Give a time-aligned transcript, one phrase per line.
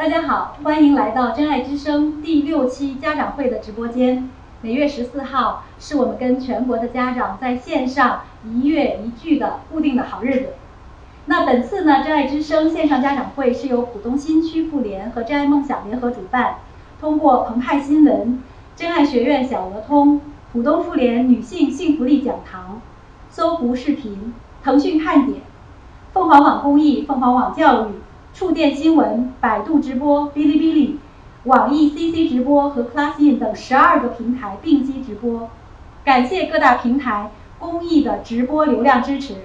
[0.00, 4.30] 大家好，欢迎来到真爱之声第六期家长会的直播间。
[4.62, 10.46] 每月十四号是我们跟全国的家长在线上一月一聚的固定的好日子。
[11.26, 16.54] 那本次呢，真爱之声线上家长会是由浦东新区妇联和真爱梦想联合主办，
[16.98, 18.42] 通过澎湃新闻、
[18.74, 22.80] 真爱学院小鹅通、浦东妇联女性幸福力讲堂、
[23.28, 24.32] 搜狐视频、
[24.64, 25.42] 腾讯看点、
[26.14, 27.90] 凤凰网公益、凤凰网教育、
[28.32, 30.98] 触电新闻、百度直播、哔哩哔哩。
[31.44, 35.48] 网易 CC 直播和 ClassIn 等十二个平台并机直播，
[36.04, 39.36] 感谢各大平台公益的直播流量支持。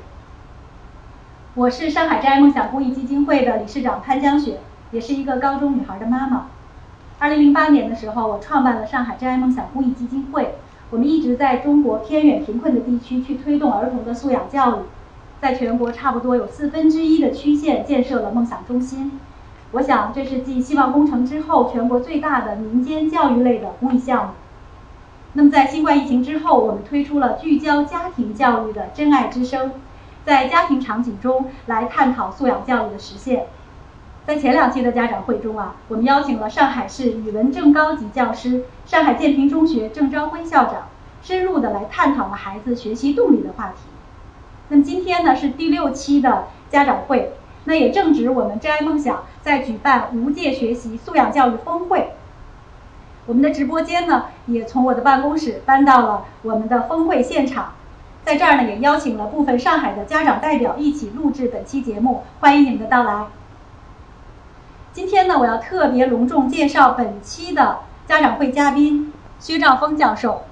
[1.54, 4.60] 我是上海真爱梦想公益基金会的理事长潘江雪，
[4.92, 6.48] 也是一个高中女孩的妈妈。
[7.18, 10.56] 二零零八年的时候，我创办了上海真爱梦想公益基金会，
[10.90, 14.80] 我们一直在中国偏远贫困的地区去推动儿童的素养教育，
[15.46, 19.20] 在全国差不多有四分之一的区县建设了梦想中心。
[19.74, 24.32] 我想，这是继希望工程之后全国最大的民间教育类的公益项目。
[25.34, 29.74] 那么，在新冠疫情之后，我们推出了聚焦家庭教育的“真爱之声”，
[30.26, 33.46] 在家庭场景中来探讨素养教育的实现。
[34.26, 40.88] 在前两期的家长会中啊，我们邀请了上海市语文正高级教师、上海建平中学郑朝辉校长，
[41.22, 43.76] 深入的来探讨了孩子学习动力的话题。
[44.70, 47.34] 那么今天呢，是第六期的家长会。
[47.68, 52.14] 那也正值我们真爱梦想在举办无界学习素养教育峰会，
[53.26, 57.74] 我们的直播间呢也从我的办公室搬到了我们的峰会现场，
[58.24, 63.26] 在这儿呢也邀请了部分上海的家长代表一起录制本期节目，欢迎你们的到来。
[64.94, 70.44] 今天呢，我要特别隆重介绍本期的家长会嘉宾薛兆丰教授。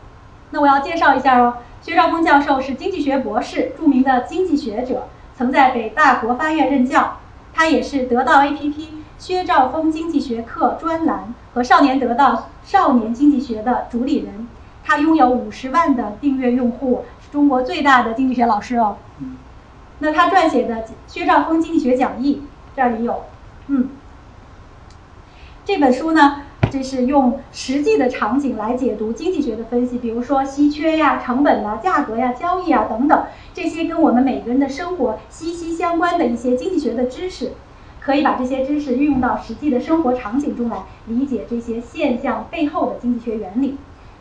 [0.50, 5.10] 那我要介绍一下哦，薛兆丰教授是经济学博士，著名的经济学者。
[5.36, 7.18] 曾在北大国发院任教，
[7.54, 8.74] 他也是得到 APP
[9.18, 14.48] 薛兆丰经济学课专栏和少年得到少年经济学的主理人。
[14.86, 18.96] 他拥有五十万的订阅用户，是中国最大的经济学老师哦。
[20.00, 20.76] 那他撰写的
[21.08, 22.44] 《薛兆丰经济学讲义》
[22.78, 23.26] 这里有，
[23.68, 23.90] 嗯，
[25.66, 26.44] 这本书呢。
[26.74, 37.52] 这是用实际的场景来解读经济学的分析，比如说稀缺呀、成本啊、价格呀、交易啊等等，这些跟我们每个人的生活息息相关的一些经济学的知识，
[38.00, 43.78] 可以把这些知识运用到实际的生活场景中来理解这些现象背后的经济学原理。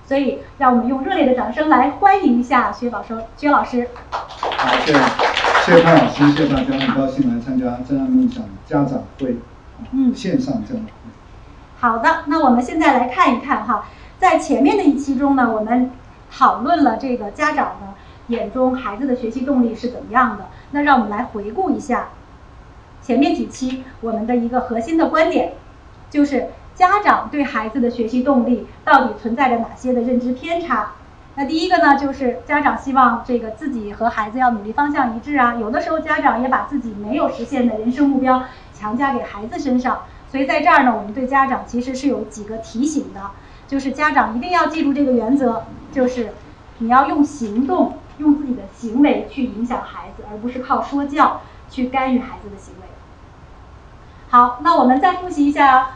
[0.06, 3.88] 所以，让我们用热烈的掌声来欢迎一下薛宝生薛老师。
[4.10, 4.98] 好，谢谢
[5.64, 9.36] 谢谢潘老师，谢谢大家，很高兴来参加真爱梦想家长会，
[9.92, 10.84] 嗯，线上这样。
[11.82, 15.91] 好的，那我们现在来看一看哈，在前面的一期中呢，我们
[16.31, 17.94] 讨论了这个家长的
[18.28, 20.47] 眼中孩子的学习动力是怎么样的。
[20.71, 22.10] 那让我们来回顾一下
[23.03, 25.54] 前面几期我们的一个核心的观点，
[26.09, 30.92] 就是家长对孩子的学习动力到底存在着哪些的认知偏差。
[31.34, 40.03] 那第一个呢，就是家长希望这个自己和孩子要努力方向一致啊，有的时候家长也把自己没有实现的人生目标强加给孩子身上。
[40.32, 43.20] 所以在这儿呢，我们对家长其实是有几个提醒的，
[43.69, 46.32] 就是家长一定要记住这个原则，就是
[46.78, 52.87] 你要用行动，用自己的行为去影响孩子，而不是靠说教去干预孩子的行为。
[54.31, 55.91] 好，那我们再复习一下，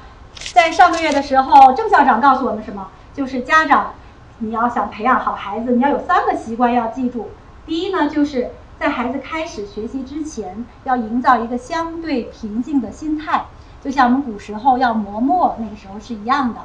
[0.53, 2.89] 在上个月的时候，郑校长告诉我们什么？
[3.15, 3.95] 就是家长，
[4.41, 7.31] 你要想培养好孩子，你要有三个习惯要记住。
[7.65, 13.47] 第一呢，就是在孩子开始学习之前，要营造一个相对平静的心态。
[13.87, 16.63] 就像我们古时候要磨墨那个时候是一样的。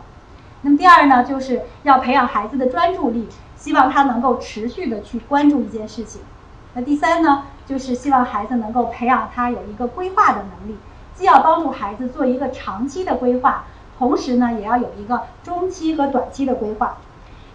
[0.64, 6.22] 那么第二呢，就是要培养孩子的专注力，希望他能够持续的去关注一件事情。
[6.74, 10.80] 那第三呢，就是希望孩子能够培养他有一个规划的能力，
[11.14, 13.66] 既要帮助孩子做一个长期的规划，
[14.00, 16.98] 同时呢，也要有一个中期和短期的规划。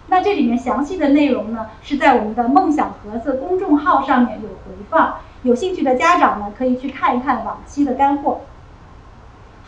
[0.07, 8.39] 那这里面详细的内容呢，是在我们的梦想盒子公众号上面有回放，有兴趣的家长呢，可以去看一看往期的干货。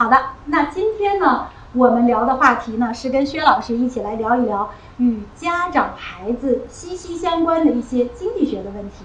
[0.01, 9.03] 好的，那今天呢，我们聊的话题呢是跟薛老师一起来聊一聊与家长孩子息息相关的一些经济学的问题。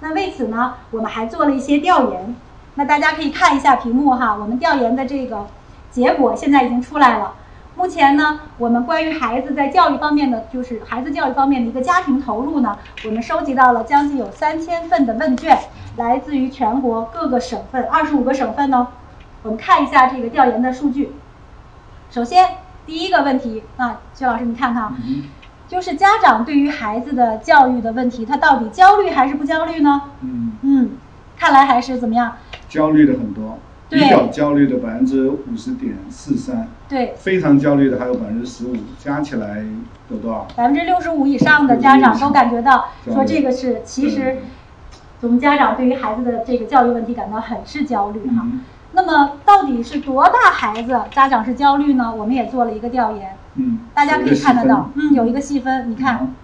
[0.00, 2.34] 那为此呢，我们还做了一些调研。
[2.74, 5.46] 那大家可以看一下屏幕哈，我们调研的这个
[5.92, 7.34] 结果现在已经出来了。
[7.76, 15.56] 目前呢，我们关于孩子在教育方面的，就是孩子教育方面的一个家庭投入呢，我们收集到了将近有三千份的问卷，
[15.96, 18.88] 来自于全国各个省份，二十五个省份呢。
[19.42, 21.12] 我们看一下这个调研的数据。
[22.10, 22.46] 首先，
[22.86, 24.92] 第一个问题啊，薛老师，你看看，
[25.68, 30.02] 就是家长对于孩子的教育的问题，他到底焦虑还是不焦虑呢？
[30.22, 30.90] 嗯嗯，
[31.36, 32.36] 看来还是怎么样？
[32.68, 33.58] 焦虑的很多。
[33.90, 39.64] 比较焦虑的百分之五十点四三，对，非常焦虑的还有百分之十五，加起来
[40.10, 40.46] 有多少？
[40.54, 44.42] 百分之六十五以上的家长都感觉到说这个是，其实
[45.22, 48.46] 我们家长对于孩子的这个教育问题感到很是焦虑哈。
[48.98, 52.12] 那么到底是多大孩子家长是焦虑呢？
[52.12, 56.34] 我们也做了一个调研，嗯，大家可以看得到，嗯，有一个细分，你看，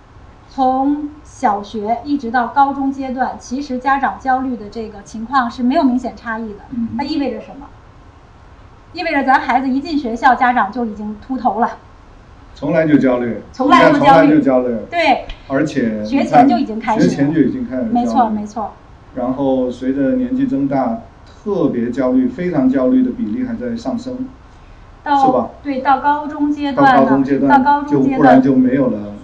[0.49, 6.61] 从小学一直到高中阶段，其实家长焦虑的这个情况是没有明显差异的。
[6.97, 7.67] 它意味着什么？
[8.93, 11.79] 意味着咱孩子一进学校，家长就已经秃头了。
[12.55, 18.75] 从来就焦虑，从来就焦虑，对，而且学前就已经开始，学前就已经开始，没错没错。
[19.17, 21.01] 然后随着年纪增大。
[21.45, 24.27] 特别焦虑、非常焦虑的比例还在上升，
[25.05, 25.51] 是吧？
[25.63, 29.15] 对，到高中阶段到高中阶段，到高中阶段就忽然就没有了，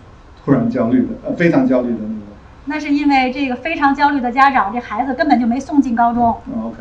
[0.44, 2.20] 突然焦虑的，呃，非常焦虑的那个。
[2.66, 6.36] 那是因为这个非常焦虑的家长，这孩子根本就没送进高中。
[6.62, 6.76] OK。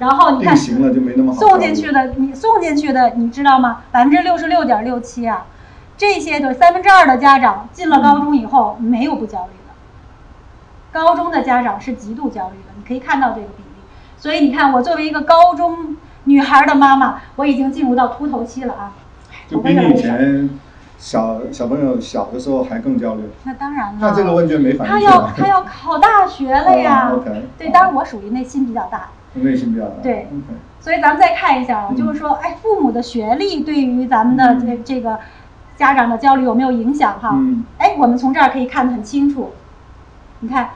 [0.00, 1.38] 然后你看，行了就没那么好。
[1.38, 3.82] 送进去的，你送进去的，你知道吗？
[3.92, 5.46] 百分之六十六点六七啊，
[5.96, 9.72] 这些就是三分之二的家长进了高中以后没有不焦虑的，
[10.90, 13.62] 高中的家长是极度焦虑的，你可以看到这个比。
[14.24, 18.94] 所以你看，我作为一个高中女孩的妈妈，我已经进入到秃头期了啊！
[19.46, 20.48] 就比你以前
[20.96, 23.24] 小小朋友小的时候还更焦虑。
[23.42, 23.98] 那当然了。
[24.00, 27.12] 那这个问卷没反应他要他要考大学了呀。
[27.12, 27.48] OK。
[27.58, 29.10] 对，当然我属于内心比较大。
[29.34, 29.96] 内心比较大。
[30.02, 30.26] 对。
[30.80, 35.18] 所以咱们再看一下啊，就是说，哎，父母的学历对于咱们的这这个
[35.76, 37.32] 家长的焦虑有没有影响哈？
[37.34, 37.62] 嗯。
[37.76, 39.52] 哎，我们从这儿可以看得很清楚，
[40.40, 40.70] 你看。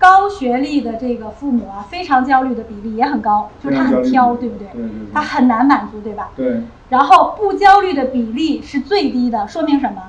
[0.00, 4.66] 高学历的这个父母啊，非常焦虑的比例也很高，就是他很挑，对不对？
[4.72, 4.90] 对对。
[5.12, 6.30] 他很难满足，对吧？
[6.34, 6.62] 对。
[6.88, 10.02] 然后不焦虑的比例是最低的，说明什么？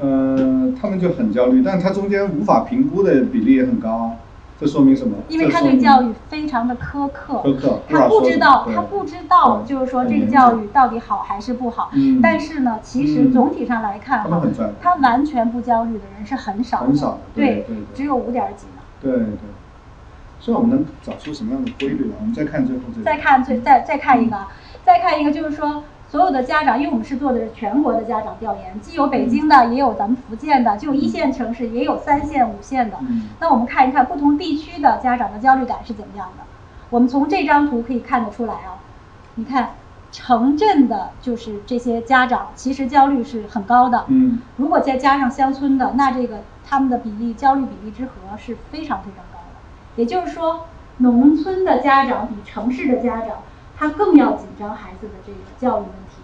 [0.00, 4.16] 呃，他们就很焦虑，但他中间无法评估的比例也很高。
[4.60, 5.16] 这说明什么？
[5.28, 11.90] 因为他对教育非常的苛刻，苛刻，他不知道，他不知道，就是说这个教育到底好还是不好。
[11.94, 12.20] 嗯。
[12.20, 14.42] 但是呢，其实总体上来看哈，
[14.82, 18.82] 他完全不焦虑的人是很少，很少，对对，只有五点几呢。
[19.00, 19.38] 对对。
[20.40, 22.10] 所以我们能找出什么样的规律？
[22.18, 23.04] 我们再看最后这个。
[23.04, 24.36] 再看最再再看一个，
[24.84, 25.84] 再看一个，就是说。
[26.10, 32.96] 所有的家长，因为我们是做的是全国的家长调研，既有北京的，也有咱们福建的，就一线城市，也有三线、五线的。
[33.40, 36.44] 那我们看一看不同地区的家长的焦虑感是怎么样的。
[36.88, 38.80] 我们从这张图可以看得出来啊，
[39.34, 39.72] 你看
[40.10, 44.06] 城镇的，就是这些家长其实焦虑是很高的。
[44.08, 44.40] 嗯。
[44.56, 49.54] 如果再加上乡村的，那这个他们的比例焦虑比例之和是非常非常高的。
[49.96, 50.64] 也就是说，
[50.96, 53.40] 农村的家长比城市的家长。
[53.78, 56.22] 他更要紧张孩子的这个教育问题。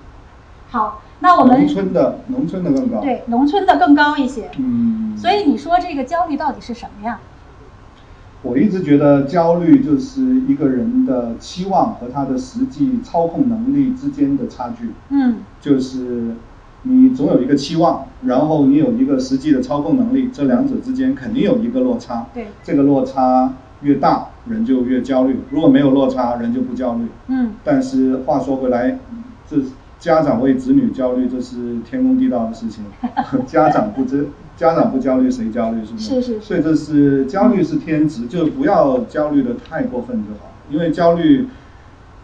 [0.70, 4.50] 好，那我们农村的农村的更高，对，农村的更高一些。
[4.58, 5.16] 嗯。
[5.16, 7.20] 所以你说这个焦虑到底是什么呀？
[8.42, 14.90] 我一直觉得焦虑就是一个人的期望和他的实际操控能力之间的差距。
[15.10, 15.36] 嗯。
[15.60, 16.34] 就是
[16.82, 22.26] 你总有一个期望，然后你有一个实际的操控能力，这两者之间肯定有一个落差。
[22.34, 22.48] 对。
[22.64, 23.52] 这个落差。
[23.84, 27.04] 越大人就越焦虑，如果没有落差，人就不焦虑。
[27.28, 27.52] 嗯。
[27.62, 28.98] 但是话说回来，
[29.48, 29.58] 这
[30.00, 32.84] 家长为子女焦虑，这是天公地道的事情。
[33.46, 34.26] 家长不知，
[34.56, 35.84] 家长不焦虑，谁焦虑？
[35.86, 36.14] 是不是？
[36.14, 36.40] 是是。
[36.40, 40.50] 所以这是焦虑是天职，就不要焦虑的太过分就好。
[40.70, 41.46] 因为焦虑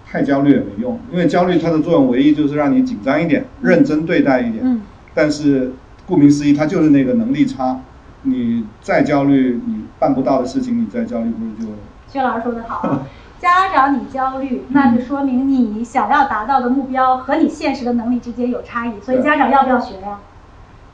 [0.07, 4.64] 太焦虑也没用，因为焦虑它的作用唯一就是让你紧张一点，认真对待一点。
[4.64, 4.81] 嗯。
[5.14, 5.73] 但是
[6.07, 7.81] 顾名思义，它就是那个能力差。
[8.23, 11.73] 你再焦虑，你办不到的事情，你再焦虑，不是就？
[12.09, 12.99] 薛老师说的好，
[13.38, 19.00] 家长你焦虑，那就说明你想要达到的目标和你现实的能力之间有差异。
[19.00, 20.19] 所以家长要不要学呀？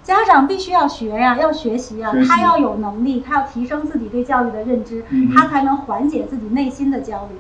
[0.02, 7.38] 家长必须要学呀，要学习呀，他要有能力，他要提升自己对教育的认知，他才能缓解自己内心的焦虑。